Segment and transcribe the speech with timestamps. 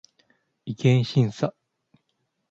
[0.65, 1.53] 違憲審査